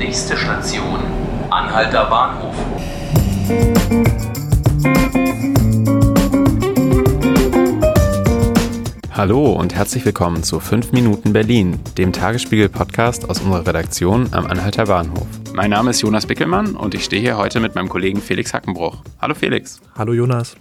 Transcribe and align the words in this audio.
Nächste 0.00 0.34
Station, 0.34 0.98
Anhalter 1.50 2.06
Bahnhof. 2.06 2.54
Hallo 9.12 9.52
und 9.52 9.74
herzlich 9.74 10.06
willkommen 10.06 10.42
zu 10.42 10.58
5 10.58 10.92
Minuten 10.92 11.34
Berlin, 11.34 11.78
dem 11.98 12.14
Tagesspiegel-Podcast 12.14 13.28
aus 13.28 13.42
unserer 13.42 13.66
Redaktion 13.66 14.28
am 14.32 14.46
Anhalter 14.46 14.86
Bahnhof. 14.86 15.26
Mein 15.52 15.68
Name 15.68 15.90
ist 15.90 16.00
Jonas 16.00 16.24
Bickelmann 16.24 16.76
und 16.76 16.94
ich 16.94 17.04
stehe 17.04 17.20
hier 17.20 17.36
heute 17.36 17.60
mit 17.60 17.74
meinem 17.74 17.90
Kollegen 17.90 18.22
Felix 18.22 18.54
Hackenbruch. 18.54 19.02
Hallo 19.20 19.34
Felix. 19.34 19.82
Hallo 19.98 20.14
Jonas. 20.14 20.56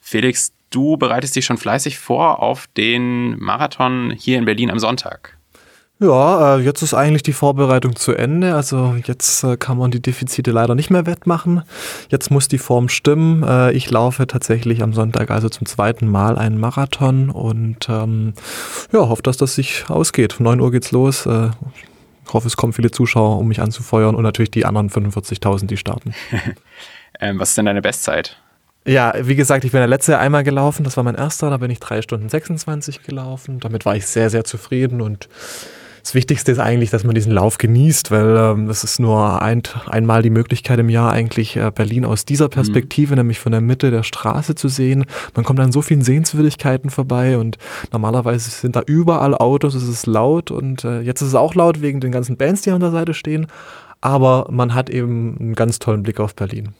Felix, 0.00 0.54
du 0.70 0.96
bereitest 0.96 1.36
dich 1.36 1.44
schon 1.44 1.58
fleißig 1.58 1.98
vor 1.98 2.42
auf 2.42 2.66
den 2.78 3.38
Marathon 3.38 4.10
hier 4.10 4.38
in 4.38 4.46
Berlin 4.46 4.70
am 4.70 4.78
Sonntag. 4.78 5.37
Ja, 6.00 6.56
äh, 6.56 6.60
jetzt 6.60 6.82
ist 6.82 6.94
eigentlich 6.94 7.24
die 7.24 7.32
Vorbereitung 7.32 7.96
zu 7.96 8.12
Ende. 8.12 8.54
Also 8.54 8.94
jetzt 9.04 9.42
äh, 9.42 9.56
kann 9.56 9.78
man 9.78 9.90
die 9.90 10.00
Defizite 10.00 10.52
leider 10.52 10.76
nicht 10.76 10.90
mehr 10.90 11.06
wettmachen. 11.06 11.62
Jetzt 12.08 12.30
muss 12.30 12.46
die 12.46 12.58
Form 12.58 12.88
stimmen. 12.88 13.42
Äh, 13.42 13.72
ich 13.72 13.90
laufe 13.90 14.28
tatsächlich 14.28 14.82
am 14.82 14.92
Sonntag 14.92 15.32
also 15.32 15.48
zum 15.48 15.66
zweiten 15.66 16.06
Mal 16.06 16.38
einen 16.38 16.58
Marathon 16.58 17.30
und 17.30 17.88
ähm, 17.88 18.34
ja, 18.92 19.00
hoffe, 19.00 19.22
dass 19.22 19.38
das 19.38 19.56
sich 19.56 19.86
ausgeht. 19.88 20.38
Um 20.38 20.44
9 20.44 20.60
Uhr 20.60 20.70
geht's 20.70 20.92
los. 20.92 21.26
Ich 21.26 22.32
hoffe, 22.32 22.46
es 22.46 22.56
kommen 22.56 22.72
viele 22.72 22.92
Zuschauer, 22.92 23.38
um 23.38 23.48
mich 23.48 23.60
anzufeuern 23.60 24.14
und 24.14 24.22
natürlich 24.22 24.52
die 24.52 24.66
anderen 24.66 24.90
45.000, 24.90 25.66
die 25.66 25.76
starten. 25.76 26.14
ähm, 27.20 27.40
was 27.40 27.50
ist 27.50 27.58
denn 27.58 27.66
deine 27.66 27.82
Bestzeit? 27.82 28.36
Ja, 28.86 29.12
wie 29.20 29.34
gesagt, 29.34 29.64
ich 29.64 29.72
bin 29.72 29.80
der 29.80 29.88
letzte 29.88 30.18
einmal 30.18 30.44
gelaufen. 30.44 30.84
Das 30.84 30.96
war 30.96 31.04
mein 31.04 31.16
erster. 31.16 31.50
Da 31.50 31.56
bin 31.56 31.70
ich 31.70 31.80
3 31.80 32.02
Stunden 32.02 32.28
26 32.28 33.02
gelaufen. 33.02 33.58
Damit 33.58 33.84
war 33.84 33.96
ich 33.96 34.06
sehr, 34.06 34.30
sehr 34.30 34.44
zufrieden 34.44 35.00
und 35.00 35.28
das 36.08 36.14
Wichtigste 36.14 36.50
ist 36.52 36.58
eigentlich, 36.58 36.88
dass 36.88 37.04
man 37.04 37.14
diesen 37.14 37.32
Lauf 37.32 37.58
genießt, 37.58 38.10
weil 38.10 38.34
ähm, 38.34 38.66
das 38.66 38.82
ist 38.82 38.98
nur 38.98 39.42
ein, 39.42 39.62
einmal 39.88 40.22
die 40.22 40.30
Möglichkeit 40.30 40.78
im 40.78 40.88
Jahr 40.88 41.12
eigentlich 41.12 41.56
äh, 41.56 41.70
Berlin 41.70 42.06
aus 42.06 42.24
dieser 42.24 42.48
Perspektive, 42.48 43.12
mhm. 43.12 43.18
nämlich 43.18 43.40
von 43.40 43.52
der 43.52 43.60
Mitte 43.60 43.90
der 43.90 44.02
Straße 44.02 44.54
zu 44.54 44.68
sehen. 44.68 45.04
Man 45.34 45.44
kommt 45.44 45.60
an 45.60 45.70
so 45.70 45.82
vielen 45.82 46.00
Sehenswürdigkeiten 46.00 46.88
vorbei 46.88 47.36
und 47.36 47.58
normalerweise 47.92 48.48
sind 48.48 48.74
da 48.74 48.80
überall 48.86 49.34
Autos, 49.34 49.74
es 49.74 49.86
ist 49.86 50.06
laut 50.06 50.50
und 50.50 50.82
äh, 50.82 51.02
jetzt 51.02 51.20
ist 51.20 51.28
es 51.28 51.34
auch 51.34 51.54
laut 51.54 51.82
wegen 51.82 52.00
den 52.00 52.10
ganzen 52.10 52.38
Bands, 52.38 52.62
die 52.62 52.70
an 52.70 52.80
der 52.80 52.90
Seite 52.90 53.12
stehen. 53.12 53.46
Aber 54.00 54.46
man 54.50 54.72
hat 54.72 54.88
eben 54.88 55.36
einen 55.38 55.54
ganz 55.54 55.78
tollen 55.78 56.04
Blick 56.04 56.20
auf 56.20 56.34
Berlin. 56.34 56.70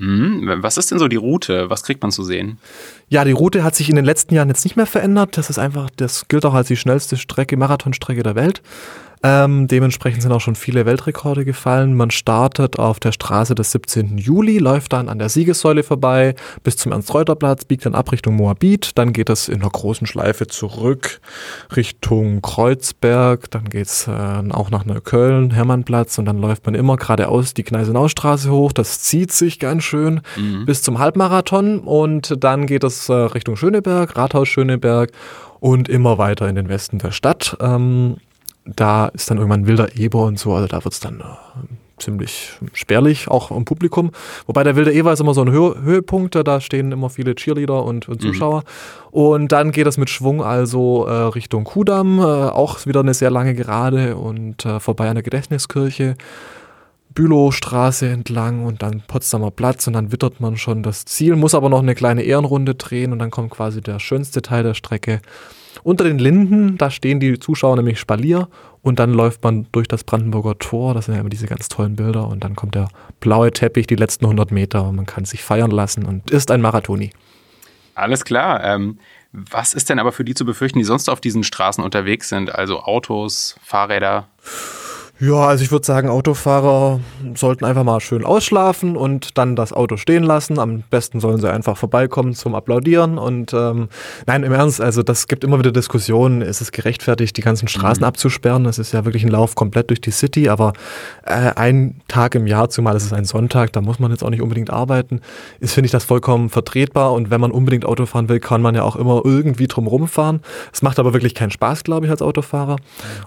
Mhm. 0.00 0.62
Was 0.62 0.78
ist 0.78 0.90
denn 0.90 0.98
so 0.98 1.08
die 1.08 1.16
Route? 1.16 1.68
Was 1.68 1.82
kriegt 1.82 2.00
man 2.00 2.10
zu 2.10 2.24
sehen? 2.24 2.58
Ja, 3.10 3.22
die 3.24 3.32
Route 3.32 3.62
hat 3.62 3.74
sich 3.74 3.90
in 3.90 3.96
den 3.96 4.04
letzten 4.06 4.34
Jahren 4.34 4.48
jetzt 4.48 4.64
nicht 4.64 4.76
mehr 4.76 4.86
verändert. 4.86 5.36
Das 5.36 5.50
ist 5.50 5.58
einfach, 5.58 5.90
das 5.94 6.26
gilt 6.26 6.46
auch 6.46 6.54
als 6.54 6.68
die 6.68 6.76
schnellste 6.76 7.18
Strecke, 7.18 7.58
Marathonstrecke 7.58 8.22
der 8.22 8.34
Welt. 8.34 8.62
Ähm, 9.22 9.68
dementsprechend 9.68 10.22
sind 10.22 10.32
auch 10.32 10.40
schon 10.40 10.54
viele 10.54 10.86
Weltrekorde 10.86 11.44
gefallen. 11.44 11.94
Man 11.94 12.10
startet 12.10 12.78
auf 12.78 13.00
der 13.00 13.12
Straße 13.12 13.54
des 13.54 13.72
17. 13.72 14.16
Juli, 14.16 14.58
läuft 14.58 14.94
dann 14.94 15.10
an 15.10 15.18
der 15.18 15.28
Siegessäule 15.28 15.82
vorbei 15.82 16.34
bis 16.62 16.78
zum 16.78 16.92
Ernst-Reuter-Platz, 16.92 17.66
biegt 17.66 17.84
dann 17.84 17.94
ab 17.94 18.12
Richtung 18.12 18.36
Moabit. 18.36 18.92
Dann 18.96 19.12
geht 19.12 19.28
es 19.28 19.48
in 19.48 19.60
einer 19.60 19.70
großen 19.70 20.06
Schleife 20.06 20.46
zurück 20.46 21.20
Richtung 21.76 22.40
Kreuzberg. 22.40 23.50
Dann 23.50 23.64
geht's 23.64 24.08
äh, 24.08 24.10
auch 24.50 24.70
nach 24.70 24.86
Neukölln, 24.86 25.50
Hermannplatz 25.50 26.16
und 26.18 26.24
dann 26.24 26.38
läuft 26.38 26.64
man 26.64 26.74
immer 26.74 26.96
geradeaus 26.96 27.52
die 27.52 27.64
Gneisenaustraße 27.64 28.50
hoch. 28.50 28.72
Das 28.72 29.00
zieht 29.02 29.32
sich 29.32 29.58
ganz 29.58 29.84
schön 29.84 30.22
mhm. 30.38 30.64
bis 30.64 30.82
zum 30.82 30.98
Halbmarathon 30.98 31.80
und 31.80 32.42
dann 32.42 32.66
geht 32.66 32.84
es 32.84 33.10
äh, 33.10 33.12
Richtung 33.12 33.56
Schöneberg, 33.56 34.16
Rathaus 34.16 34.48
Schöneberg 34.48 35.12
und 35.60 35.90
immer 35.90 36.16
weiter 36.16 36.48
in 36.48 36.54
den 36.54 36.70
Westen 36.70 36.98
der 36.98 37.12
Stadt. 37.12 37.58
Ähm, 37.60 38.16
da 38.64 39.08
ist 39.08 39.30
dann 39.30 39.38
irgendwann 39.38 39.66
wilder 39.66 39.96
Eber 39.96 40.24
und 40.24 40.38
so, 40.38 40.54
also 40.54 40.68
da 40.68 40.84
wird 40.84 40.94
es 40.94 41.00
dann 41.00 41.20
äh, 41.20 41.24
ziemlich 42.00 42.52
spärlich, 42.72 43.28
auch 43.28 43.50
im 43.50 43.64
Publikum. 43.64 44.10
Wobei 44.46 44.64
der 44.64 44.76
wilde 44.76 44.92
Eber 44.92 45.12
ist 45.12 45.20
immer 45.20 45.34
so 45.34 45.42
ein 45.42 45.52
Hö 45.52 45.74
Höhepunkt, 45.82 46.34
da 46.34 46.60
stehen 46.60 46.92
immer 46.92 47.10
viele 47.10 47.34
Cheerleader 47.34 47.84
und, 47.84 48.08
und 48.08 48.22
mhm. 48.22 48.28
Zuschauer. 48.28 48.60
Mhm. 48.60 48.64
Und 49.10 49.52
dann 49.52 49.70
geht 49.70 49.86
es 49.86 49.98
mit 49.98 50.10
Schwung 50.10 50.42
also 50.42 51.06
äh, 51.06 51.12
Richtung 51.12 51.64
Kudamm, 51.64 52.18
äh, 52.18 52.22
auch 52.22 52.86
wieder 52.86 53.00
eine 53.00 53.14
sehr 53.14 53.30
lange 53.30 53.54
Gerade 53.54 54.16
und 54.16 54.64
äh, 54.64 54.80
vorbei 54.80 55.08
an 55.08 55.16
der 55.16 55.22
Gedächtniskirche. 55.22 56.16
Bülowstraße 57.12 58.08
entlang 58.08 58.64
und 58.64 58.82
dann 58.82 59.02
Potsdamer 59.06 59.50
Platz 59.50 59.86
und 59.88 59.94
dann 59.94 60.12
wittert 60.12 60.40
man 60.40 60.56
schon 60.56 60.84
das 60.84 61.04
Ziel, 61.04 61.34
muss 61.34 61.56
aber 61.56 61.68
noch 61.68 61.80
eine 61.80 61.96
kleine 61.96 62.22
Ehrenrunde 62.22 62.76
drehen 62.76 63.12
und 63.12 63.18
dann 63.18 63.32
kommt 63.32 63.50
quasi 63.50 63.80
der 63.80 63.98
schönste 63.98 64.42
Teil 64.42 64.62
der 64.62 64.74
Strecke. 64.74 65.20
Unter 65.82 66.04
den 66.04 66.18
Linden, 66.18 66.78
da 66.78 66.90
stehen 66.90 67.20
die 67.20 67.38
Zuschauer 67.38 67.76
nämlich 67.76 68.00
Spalier 68.00 68.48
und 68.82 68.98
dann 68.98 69.12
läuft 69.12 69.42
man 69.42 69.66
durch 69.72 69.88
das 69.88 70.04
Brandenburger 70.04 70.58
Tor, 70.58 70.94
das 70.94 71.06
sind 71.06 71.14
ja 71.14 71.20
immer 71.20 71.30
diese 71.30 71.46
ganz 71.46 71.68
tollen 71.68 71.96
Bilder 71.96 72.26
und 72.26 72.44
dann 72.44 72.56
kommt 72.56 72.74
der 72.74 72.88
blaue 73.20 73.52
Teppich 73.52 73.86
die 73.86 73.96
letzten 73.96 74.24
100 74.24 74.50
Meter 74.52 74.88
und 74.88 74.96
man 74.96 75.06
kann 75.06 75.24
sich 75.24 75.42
feiern 75.42 75.70
lassen 75.70 76.04
und 76.04 76.30
ist 76.30 76.50
ein 76.50 76.60
Marathoni. 76.60 77.10
Alles 77.94 78.24
klar. 78.24 78.64
Ähm, 78.64 78.98
was 79.32 79.74
ist 79.74 79.90
denn 79.90 79.98
aber 79.98 80.12
für 80.12 80.24
die 80.24 80.34
zu 80.34 80.44
befürchten, 80.44 80.78
die 80.78 80.84
sonst 80.84 81.08
auf 81.08 81.20
diesen 81.20 81.44
Straßen 81.44 81.84
unterwegs 81.84 82.28
sind, 82.28 82.54
also 82.54 82.80
Autos, 82.80 83.56
Fahrräder? 83.62 84.28
Ja, 85.20 85.48
also 85.48 85.62
ich 85.62 85.70
würde 85.70 85.84
sagen, 85.84 86.08
Autofahrer 86.08 86.98
sollten 87.34 87.66
einfach 87.66 87.84
mal 87.84 88.00
schön 88.00 88.24
ausschlafen 88.24 88.96
und 88.96 89.36
dann 89.36 89.54
das 89.54 89.74
Auto 89.74 89.98
stehen 89.98 90.22
lassen. 90.22 90.58
Am 90.58 90.82
besten 90.88 91.20
sollen 91.20 91.38
sie 91.38 91.52
einfach 91.52 91.76
vorbeikommen 91.76 92.32
zum 92.34 92.54
Applaudieren. 92.54 93.18
Und 93.18 93.52
ähm, 93.52 93.90
nein, 94.26 94.44
im 94.44 94.52
Ernst, 94.54 94.80
also 94.80 95.02
das 95.02 95.28
gibt 95.28 95.44
immer 95.44 95.58
wieder 95.58 95.72
Diskussionen. 95.72 96.40
Ist 96.40 96.62
es 96.62 96.72
gerechtfertigt, 96.72 97.36
die 97.36 97.42
ganzen 97.42 97.68
Straßen 97.68 98.00
mhm. 98.00 98.06
abzusperren? 98.06 98.64
Das 98.64 98.78
ist 98.78 98.92
ja 98.92 99.04
wirklich 99.04 99.22
ein 99.22 99.28
Lauf 99.28 99.56
komplett 99.56 99.90
durch 99.90 100.00
die 100.00 100.10
City, 100.10 100.48
aber 100.48 100.72
äh, 101.26 101.52
ein 101.54 102.00
Tag 102.08 102.34
im 102.34 102.46
Jahr, 102.46 102.70
zumal 102.70 102.96
es 102.96 103.04
ist 103.04 103.12
ein 103.12 103.26
Sonntag, 103.26 103.74
da 103.74 103.82
muss 103.82 103.98
man 103.98 104.12
jetzt 104.12 104.24
auch 104.24 104.30
nicht 104.30 104.40
unbedingt 104.40 104.70
arbeiten, 104.70 105.20
ist, 105.60 105.74
finde 105.74 105.84
ich, 105.84 105.92
das 105.92 106.04
vollkommen 106.04 106.48
vertretbar. 106.48 107.12
Und 107.12 107.28
wenn 107.28 107.42
man 107.42 107.50
unbedingt 107.50 107.84
Auto 107.84 108.06
fahren 108.06 108.30
will, 108.30 108.40
kann 108.40 108.62
man 108.62 108.74
ja 108.74 108.84
auch 108.84 108.96
immer 108.96 109.20
irgendwie 109.22 109.66
drum 109.66 109.86
rumfahren. 109.86 110.40
Es 110.72 110.80
macht 110.80 110.98
aber 110.98 111.12
wirklich 111.12 111.34
keinen 111.34 111.50
Spaß, 111.50 111.84
glaube 111.84 112.06
ich, 112.06 112.10
als 112.10 112.22
Autofahrer. 112.22 112.76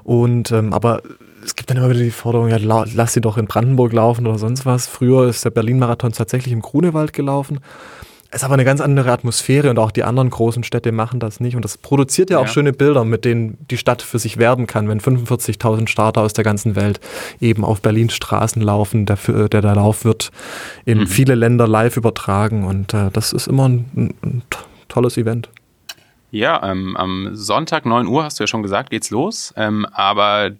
Und 0.03 0.51
ähm, 0.51 0.73
aber 0.73 1.03
es 1.43 1.55
gibt 1.55 1.69
dann 1.69 1.77
immer 1.77 1.89
wieder 1.89 1.99
die 1.99 2.11
Forderung, 2.11 2.49
ja, 2.49 2.57
lass 2.57 3.13
sie 3.13 3.21
doch 3.21 3.37
in 3.37 3.45
Brandenburg 3.45 3.93
laufen 3.93 4.25
oder 4.27 4.37
sonst 4.37 4.65
was. 4.65 4.87
Früher 4.87 5.27
ist 5.27 5.43
der 5.45 5.51
Berlin-Marathon 5.51 6.11
tatsächlich 6.11 6.53
im 6.53 6.61
Grunewald 6.61 7.13
gelaufen. 7.13 7.59
Es 8.29 8.41
ist 8.41 8.45
aber 8.45 8.55
eine 8.55 8.65
ganz 8.65 8.81
andere 8.81 9.11
Atmosphäre 9.11 9.69
und 9.69 9.77
auch 9.77 9.91
die 9.91 10.03
anderen 10.03 10.31
großen 10.31 10.63
Städte 10.63 10.91
machen 10.91 11.19
das 11.19 11.39
nicht. 11.39 11.55
Und 11.55 11.63
das 11.63 11.77
produziert 11.77 12.31
ja 12.31 12.39
auch 12.39 12.47
ja. 12.47 12.51
schöne 12.51 12.73
Bilder, 12.73 13.05
mit 13.05 13.25
denen 13.25 13.59
die 13.69 13.77
Stadt 13.77 14.01
für 14.01 14.17
sich 14.17 14.37
werben 14.37 14.65
kann, 14.65 14.89
wenn 14.89 14.99
45.000 14.99 15.87
Starter 15.87 16.21
aus 16.21 16.33
der 16.33 16.43
ganzen 16.43 16.75
Welt 16.75 16.99
eben 17.39 17.63
auf 17.63 17.81
Berlins 17.81 18.13
Straßen 18.13 18.59
laufen. 18.59 19.05
Der, 19.05 19.17
der, 19.27 19.61
der 19.61 19.75
Lauf 19.75 20.03
wird 20.03 20.31
in 20.83 21.01
mhm. 21.01 21.07
viele 21.07 21.35
Länder 21.35 21.67
live 21.67 21.95
übertragen 21.95 22.65
und 22.65 22.95
äh, 22.95 23.11
das 23.13 23.33
ist 23.33 23.45
immer 23.45 23.69
ein, 23.69 24.15
ein 24.23 24.41
tolles 24.87 25.15
Event. 25.17 25.49
Ja, 26.31 26.63
ähm, 26.63 26.97
am 26.97 27.35
Sonntag 27.35 27.85
9 27.85 28.07
Uhr, 28.07 28.23
hast 28.23 28.39
du 28.39 28.43
ja 28.43 28.47
schon 28.47 28.63
gesagt, 28.63 28.89
geht's 28.89 29.11
los. 29.11 29.53
Ähm, 29.55 29.85
aber 29.93 30.53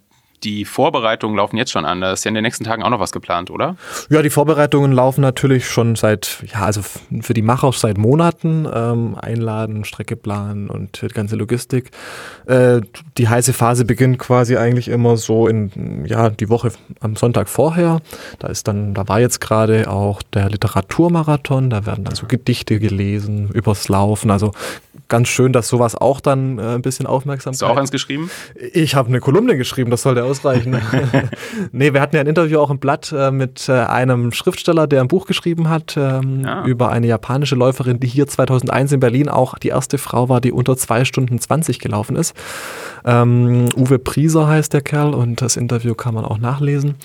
die 0.44 0.64
Vorbereitungen 0.64 1.36
laufen 1.36 1.56
jetzt 1.56 1.72
schon 1.72 1.84
an. 1.84 2.00
Da 2.00 2.12
ist 2.12 2.24
ja 2.24 2.28
in 2.28 2.34
den 2.34 2.44
nächsten 2.44 2.64
Tagen 2.64 2.82
auch 2.82 2.90
noch 2.90 3.00
was 3.00 3.12
geplant, 3.12 3.50
oder? 3.50 3.76
Ja, 4.10 4.22
die 4.22 4.30
Vorbereitungen 4.30 4.92
laufen 4.92 5.22
natürlich 5.22 5.68
schon 5.68 5.96
seit, 5.96 6.44
ja, 6.52 6.60
also 6.60 6.82
für 7.20 7.34
die 7.34 7.42
Macher 7.42 7.72
seit 7.72 7.98
Monaten. 7.98 8.68
Ähm, 8.72 9.16
einladen, 9.20 9.84
Strecke 9.84 10.16
planen 10.16 10.68
und 10.68 11.00
die 11.02 11.08
ganze 11.08 11.36
Logistik. 11.36 11.90
Äh, 12.46 12.82
die 13.16 13.28
heiße 13.28 13.52
Phase 13.52 13.84
beginnt 13.84 14.18
quasi 14.18 14.56
eigentlich 14.56 14.88
immer 14.88 15.16
so 15.16 15.48
in, 15.48 16.04
ja, 16.06 16.30
die 16.30 16.48
Woche 16.48 16.72
am 17.00 17.16
Sonntag 17.16 17.48
vorher. 17.48 18.00
Da 18.38 18.48
ist 18.48 18.68
dann, 18.68 18.94
da 18.94 19.08
war 19.08 19.20
jetzt 19.20 19.40
gerade 19.40 19.90
auch 19.90 20.22
der 20.22 20.50
Literaturmarathon. 20.50 21.70
Da 21.70 21.86
werden 21.86 22.06
also 22.06 22.26
Gedichte 22.26 22.78
gelesen 22.78 23.48
übers 23.48 23.88
Laufen. 23.88 24.30
Also 24.30 24.52
ganz 25.08 25.28
schön, 25.28 25.52
dass 25.52 25.68
sowas 25.68 25.94
auch 25.94 26.20
dann 26.20 26.58
äh, 26.58 26.74
ein 26.74 26.82
bisschen 26.82 27.06
Aufmerksamkeit. 27.06 27.54
Hast 27.54 27.62
du 27.62 27.66
auch 27.66 27.76
eins 27.76 27.90
geschrieben? 27.90 28.30
Ich 28.72 28.94
habe 28.94 29.08
eine 29.08 29.20
Kolumne 29.20 29.56
geschrieben, 29.56 29.90
das 29.90 30.02
sollte 30.02 30.24
ausreichen. 30.24 30.80
nee, 31.72 31.92
wir 31.92 32.00
hatten 32.00 32.16
ja 32.16 32.20
ein 32.20 32.26
Interview 32.26 32.58
auch 32.58 32.70
im 32.70 32.78
Blatt 32.78 33.14
äh, 33.16 33.30
mit 33.30 33.68
äh, 33.68 33.72
einem 33.72 34.32
Schriftsteller, 34.32 34.86
der 34.86 35.02
ein 35.02 35.08
Buch 35.08 35.26
geschrieben 35.26 35.68
hat 35.68 35.96
ähm, 35.96 36.42
ja. 36.44 36.64
über 36.64 36.90
eine 36.90 37.06
japanische 37.06 37.54
Läuferin, 37.54 38.00
die 38.00 38.06
hier 38.06 38.26
2001 38.26 38.92
in 38.92 39.00
Berlin 39.00 39.28
auch 39.28 39.58
die 39.58 39.68
erste 39.68 39.98
Frau 39.98 40.28
war, 40.28 40.40
die 40.40 40.52
unter 40.52 40.76
zwei 40.76 41.04
Stunden 41.04 41.38
20 41.38 41.78
gelaufen 41.78 42.16
ist. 42.16 42.34
Ähm, 43.04 43.68
Uwe 43.76 43.98
Prieser 43.98 44.48
heißt 44.48 44.72
der 44.72 44.80
Kerl 44.80 45.14
und 45.14 45.42
das 45.42 45.56
Interview 45.56 45.94
kann 45.94 46.14
man 46.14 46.24
auch 46.24 46.38
nachlesen 46.38 46.96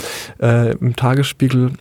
äh, 0.42 0.72
im 0.74 0.95
Tagesspiegel. 0.95 1.74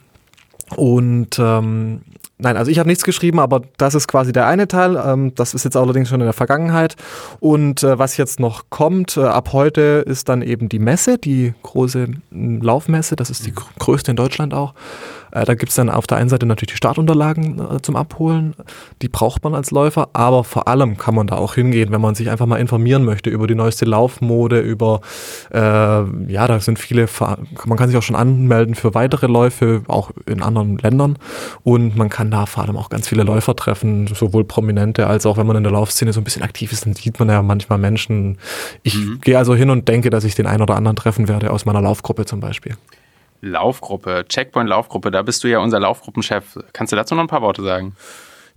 Und 0.76 1.38
ähm, 1.38 2.00
Nein, 2.40 2.56
also 2.56 2.70
ich 2.70 2.78
habe 2.78 2.88
nichts 2.88 3.02
geschrieben, 3.02 3.40
aber 3.40 3.62
das 3.78 3.96
ist 3.96 4.06
quasi 4.06 4.32
der 4.32 4.46
eine 4.46 4.68
Teil. 4.68 4.96
Ähm, 4.96 5.34
das 5.34 5.54
ist 5.54 5.64
jetzt 5.64 5.76
allerdings 5.76 6.08
schon 6.08 6.20
in 6.20 6.26
der 6.26 6.32
Vergangenheit. 6.32 6.94
Und 7.40 7.82
äh, 7.82 7.98
was 7.98 8.16
jetzt 8.16 8.38
noch 8.38 8.70
kommt, 8.70 9.16
äh, 9.16 9.24
ab 9.24 9.52
heute 9.52 10.04
ist 10.06 10.28
dann 10.28 10.42
eben 10.42 10.68
die 10.68 10.78
Messe, 10.78 11.18
die 11.18 11.52
große 11.64 12.06
Laufmesse. 12.30 13.16
Das 13.16 13.28
ist 13.28 13.44
die 13.44 13.52
größte 13.80 14.12
in 14.12 14.16
Deutschland 14.16 14.54
auch. 14.54 14.74
Äh, 15.32 15.44
da 15.44 15.54
gibt 15.54 15.70
es 15.70 15.76
dann 15.76 15.90
auf 15.90 16.06
der 16.06 16.18
einen 16.18 16.28
Seite 16.28 16.46
natürlich 16.46 16.72
die 16.72 16.76
Startunterlagen 16.76 17.60
äh, 17.60 17.82
zum 17.82 17.96
Abholen, 17.96 18.54
die 19.02 19.08
braucht 19.08 19.44
man 19.44 19.54
als 19.54 19.70
Läufer, 19.70 20.10
aber 20.12 20.44
vor 20.44 20.68
allem 20.68 20.96
kann 20.96 21.14
man 21.14 21.26
da 21.26 21.36
auch 21.36 21.54
hingehen, 21.54 21.90
wenn 21.90 22.00
man 22.00 22.14
sich 22.14 22.30
einfach 22.30 22.46
mal 22.46 22.56
informieren 22.56 23.04
möchte 23.04 23.30
über 23.30 23.46
die 23.46 23.54
neueste 23.54 23.84
Laufmode, 23.84 24.60
über, 24.60 25.00
äh, 25.52 25.58
ja, 25.58 26.46
da 26.46 26.60
sind 26.60 26.78
viele, 26.78 27.06
man 27.64 27.78
kann 27.78 27.88
sich 27.88 27.96
auch 27.96 28.02
schon 28.02 28.16
anmelden 28.16 28.74
für 28.74 28.94
weitere 28.94 29.26
Läufe, 29.26 29.82
auch 29.88 30.10
in 30.26 30.42
anderen 30.42 30.78
Ländern 30.78 31.18
und 31.64 31.96
man 31.96 32.08
kann 32.08 32.30
da 32.30 32.46
vor 32.46 32.64
allem 32.64 32.76
auch 32.76 32.90
ganz 32.90 33.08
viele 33.08 33.22
Läufer 33.22 33.56
treffen, 33.56 34.06
sowohl 34.06 34.44
prominente 34.44 35.06
als 35.06 35.26
auch 35.26 35.36
wenn 35.36 35.46
man 35.46 35.56
in 35.56 35.62
der 35.62 35.72
Laufszene 35.72 36.12
so 36.12 36.20
ein 36.20 36.24
bisschen 36.24 36.42
aktiv 36.42 36.72
ist, 36.72 36.86
dann 36.86 36.94
sieht 36.94 37.18
man 37.18 37.28
ja 37.28 37.42
manchmal 37.42 37.78
Menschen. 37.78 38.38
Ich 38.82 38.96
mhm. 38.96 39.20
gehe 39.22 39.38
also 39.38 39.54
hin 39.54 39.70
und 39.70 39.88
denke, 39.88 40.10
dass 40.10 40.24
ich 40.24 40.34
den 40.34 40.46
einen 40.46 40.62
oder 40.62 40.76
anderen 40.76 40.96
treffen 40.96 41.28
werde 41.28 41.50
aus 41.50 41.64
meiner 41.64 41.80
Laufgruppe 41.80 42.26
zum 42.26 42.40
Beispiel. 42.40 42.76
Laufgruppe, 43.40 44.24
Checkpoint 44.28 44.68
Laufgruppe, 44.68 45.10
da 45.10 45.22
bist 45.22 45.44
du 45.44 45.48
ja 45.48 45.60
unser 45.60 45.80
Laufgruppenchef. 45.80 46.58
Kannst 46.72 46.92
du 46.92 46.96
dazu 46.96 47.14
noch 47.14 47.22
ein 47.22 47.28
paar 47.28 47.42
Worte 47.42 47.62
sagen? 47.62 47.94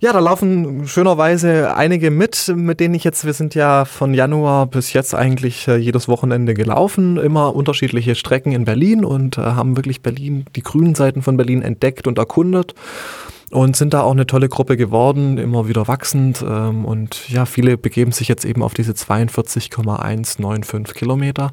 Ja, 0.02 0.12
da 0.12 0.18
laufen 0.18 0.88
schönerweise 0.88 1.76
einige 1.76 2.10
mit, 2.10 2.52
mit 2.56 2.80
denen 2.80 2.94
ich 2.94 3.04
jetzt, 3.04 3.24
wir 3.24 3.34
sind 3.34 3.54
ja 3.54 3.84
von 3.84 4.14
Januar 4.14 4.66
bis 4.66 4.92
jetzt 4.92 5.14
eigentlich 5.14 5.68
äh, 5.68 5.76
jedes 5.76 6.08
Wochenende 6.08 6.54
gelaufen, 6.54 7.18
immer 7.18 7.54
unterschiedliche 7.54 8.16
Strecken 8.16 8.50
in 8.50 8.64
Berlin 8.64 9.04
und 9.04 9.38
äh, 9.38 9.42
haben 9.42 9.76
wirklich 9.76 10.02
Berlin, 10.02 10.44
die 10.56 10.62
grünen 10.62 10.96
Seiten 10.96 11.22
von 11.22 11.36
Berlin 11.36 11.62
entdeckt 11.62 12.08
und 12.08 12.18
erkundet 12.18 12.74
und 13.52 13.76
sind 13.76 13.94
da 13.94 14.02
auch 14.02 14.10
eine 14.10 14.26
tolle 14.26 14.48
Gruppe 14.48 14.76
geworden, 14.76 15.38
immer 15.38 15.68
wieder 15.68 15.86
wachsend 15.86 16.42
ähm, 16.42 16.84
und 16.84 17.28
ja, 17.28 17.46
viele 17.46 17.78
begeben 17.78 18.10
sich 18.10 18.26
jetzt 18.26 18.44
eben 18.44 18.64
auf 18.64 18.74
diese 18.74 18.94
42,195 18.94 20.96
Kilometer 20.96 21.52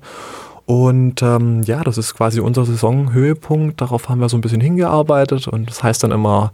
und 0.70 1.24
ähm, 1.24 1.64
ja, 1.64 1.84
das 1.84 1.98
ist 1.98 2.14
quasi 2.14 2.42
unser 2.42 2.64
Saisonhöhepunkt. 2.64 3.82
Darauf 3.82 4.08
haben 4.08 4.22
wir 4.22 4.30
so 4.30 4.38
ein 4.38 4.42
bisschen 4.42 4.62
hingearbeitet. 4.62 5.48
Und 5.48 5.68
das 5.68 5.82
heißt 5.82 6.04
dann 6.04 6.12
immer, 6.12 6.52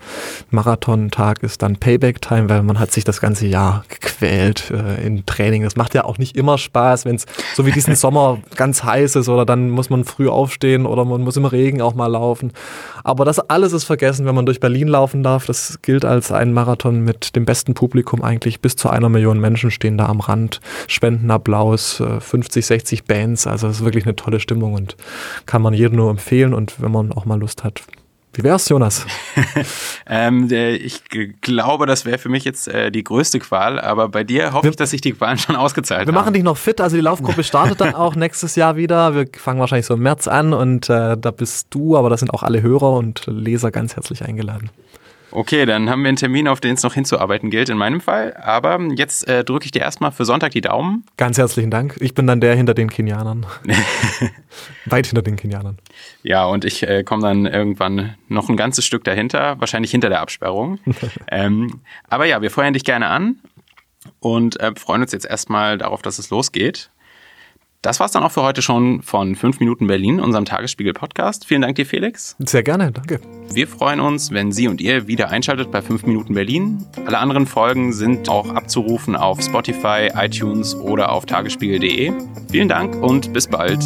Marathontag 0.51 1.43
ist 1.43 1.61
dann 1.61 1.75
Payback-Time, 1.75 2.47
weil 2.47 2.63
man 2.63 2.79
hat 2.79 2.93
sich 2.93 3.03
das 3.03 3.19
ganze 3.19 3.45
Jahr 3.45 3.83
gequält 3.89 4.71
äh, 4.71 5.05
in 5.05 5.25
Training. 5.25 5.63
Das 5.63 5.75
macht 5.75 5.95
ja 5.95 6.05
auch 6.05 6.17
nicht 6.17 6.37
immer 6.37 6.57
Spaß, 6.57 7.03
wenn 7.03 7.17
es 7.17 7.25
so 7.55 7.65
wie 7.65 7.73
diesen 7.73 7.93
Sommer 7.97 8.37
ganz 8.55 8.85
heiß 8.85 9.17
ist 9.17 9.27
oder 9.27 9.45
dann 9.45 9.69
muss 9.69 9.89
man 9.89 10.05
früh 10.05 10.29
aufstehen 10.29 10.85
oder 10.85 11.03
man 11.03 11.19
muss 11.19 11.35
im 11.35 11.43
Regen 11.43 11.81
auch 11.81 11.93
mal 11.93 12.07
laufen. 12.07 12.53
Aber 13.03 13.25
das 13.25 13.39
alles 13.39 13.73
ist 13.73 13.83
vergessen, 13.83 14.25
wenn 14.25 14.33
man 14.33 14.45
durch 14.45 14.61
Berlin 14.61 14.87
laufen 14.87 15.23
darf. 15.23 15.45
Das 15.45 15.79
gilt 15.81 16.05
als 16.05 16.31
ein 16.31 16.53
Marathon 16.53 17.01
mit 17.01 17.35
dem 17.35 17.43
besten 17.43 17.73
Publikum 17.73 18.23
eigentlich. 18.23 18.61
Bis 18.61 18.77
zu 18.77 18.89
einer 18.89 19.09
Million 19.09 19.41
Menschen 19.41 19.71
stehen 19.71 19.97
da 19.97 20.05
am 20.05 20.21
Rand. 20.21 20.61
Spendenapplaus, 20.87 22.01
50, 22.19 22.63
äh, 22.63 22.65
60 22.65 23.03
Bands. 23.03 23.45
Also 23.45 23.67
es 23.67 23.79
ist 23.79 23.83
wirklich 23.83 24.04
eine 24.05 24.15
tolle 24.15 24.39
Stimmung 24.39 24.73
und 24.73 24.95
kann 25.45 25.61
man 25.61 25.73
jedem 25.73 25.97
nur 25.97 26.09
empfehlen. 26.09 26.53
Und 26.53 26.81
wenn 26.81 26.91
man 26.91 27.11
auch 27.11 27.25
mal 27.25 27.39
Lust 27.39 27.63
hat, 27.63 27.81
wie 28.35 28.43
wär's, 28.43 28.67
Jonas? 28.67 29.05
ähm, 30.07 30.49
ich 30.51 31.03
glaube, 31.39 31.85
das 31.85 32.03
wäre 32.03 32.17
für 32.17 32.27
mich 32.27 32.43
jetzt 32.43 32.67
äh, 32.67 32.91
die 32.91 33.03
größte 33.03 33.39
Qual, 33.39 33.79
aber 33.79 34.09
bei 34.09 34.25
dir 34.25 34.51
hoffe 34.51 34.65
wir, 34.65 34.71
ich, 34.71 34.75
dass 34.75 34.89
sich 34.89 34.99
die 34.99 35.13
Qualen 35.13 35.37
schon 35.37 35.55
ausgezahlt 35.55 36.01
haben. 36.01 36.07
Wir 36.07 36.13
machen 36.13 36.33
dich 36.33 36.43
noch 36.43 36.57
fit, 36.57 36.81
also 36.81 36.97
die 36.97 37.01
Laufgruppe 37.01 37.45
startet 37.45 37.79
dann 37.79 37.95
auch 37.95 38.15
nächstes 38.15 38.57
Jahr 38.57 38.75
wieder. 38.75 39.15
Wir 39.15 39.27
fangen 39.37 39.61
wahrscheinlich 39.61 39.85
so 39.85 39.93
im 39.93 40.01
März 40.01 40.27
an 40.27 40.53
und 40.53 40.89
äh, 40.89 41.15
da 41.17 41.31
bist 41.31 41.67
du, 41.69 41.95
aber 41.95 42.09
da 42.09 42.17
sind 42.17 42.33
auch 42.33 42.43
alle 42.43 42.61
Hörer 42.61 42.91
und 42.91 43.21
Leser 43.25 43.71
ganz 43.71 43.95
herzlich 43.95 44.25
eingeladen. 44.25 44.69
Okay, 45.35 45.65
dann 45.65 45.89
haben 45.89 46.01
wir 46.01 46.07
einen 46.07 46.15
Termin, 46.15 46.47
auf 46.47 46.61
den 46.61 46.75
es 46.75 46.83
noch 46.83 46.93
hinzuarbeiten 46.93 47.49
gilt, 47.49 47.67
in 47.67 47.77
meinem 47.77 47.99
Fall. 47.99 48.37
Aber 48.37 48.79
jetzt 48.95 49.27
äh, 49.27 49.43
drücke 49.43 49.65
ich 49.65 49.71
dir 49.71 49.81
erstmal 49.81 50.13
für 50.13 50.23
Sonntag 50.23 50.53
die 50.53 50.61
Daumen. 50.61 51.03
Ganz 51.17 51.37
herzlichen 51.37 51.69
Dank. 51.69 51.97
Ich 51.99 52.13
bin 52.13 52.25
dann 52.25 52.39
der 52.39 52.55
hinter 52.55 52.73
den 52.73 52.89
Kenianern. 52.89 53.45
Weit 54.85 55.07
hinter 55.07 55.23
den 55.23 55.35
Kenianern. 55.35 55.77
Ja, 56.23 56.45
und 56.45 56.63
ich 56.63 56.87
äh, 56.87 57.03
komme 57.03 57.21
dann 57.21 57.45
irgendwann 57.45 58.15
noch 58.29 58.47
ein 58.47 58.55
ganzes 58.55 58.85
Stück 58.85 59.03
dahinter, 59.03 59.59
wahrscheinlich 59.59 59.91
hinter 59.91 60.07
der 60.07 60.21
Absperrung. 60.21 60.79
ähm, 61.29 61.81
aber 62.07 62.25
ja, 62.25 62.41
wir 62.41 62.49
feuern 62.49 62.73
dich 62.73 62.85
gerne 62.85 63.07
an 63.07 63.35
und 64.21 64.57
äh, 64.61 64.71
freuen 64.77 65.01
uns 65.01 65.11
jetzt 65.11 65.25
erstmal 65.25 65.77
darauf, 65.77 66.01
dass 66.01 66.17
es 66.17 66.29
losgeht. 66.29 66.91
Das 67.85 67.99
war's 67.99 68.11
dann 68.11 68.23
auch 68.23 68.31
für 68.31 68.41
heute 68.41 68.63
schon 68.63 69.03
von 69.03 69.35
5 69.35 69.59
Minuten 69.59 69.85
Berlin, 69.85 70.19
unserem 70.19 70.43
Tagesspiegel-Podcast. 70.45 71.45
Vielen 71.45 71.61
Dank 71.61 71.75
dir, 71.75 71.85
Felix. 71.85 72.35
Sehr 72.39 72.63
gerne, 72.63 72.91
danke. 72.91 73.19
Wir 73.53 73.67
freuen 73.67 73.99
uns, 73.99 74.31
wenn 74.31 74.51
Sie 74.51 74.67
und 74.67 74.81
ihr 74.81 75.05
wieder 75.05 75.29
einschaltet 75.29 75.69
bei 75.69 75.83
5 75.83 76.07
Minuten 76.07 76.33
Berlin. 76.33 76.83
Alle 77.05 77.19
anderen 77.19 77.45
Folgen 77.45 77.93
sind 77.93 78.27
auch 78.27 78.49
abzurufen 78.49 79.15
auf 79.15 79.39
Spotify, 79.39 80.09
iTunes 80.15 80.73
oder 80.73 81.11
auf 81.11 81.27
tagesspiegel.de. 81.27 82.11
Vielen 82.51 82.69
Dank 82.69 82.95
und 83.03 83.31
bis 83.33 83.45
bald. 83.45 83.83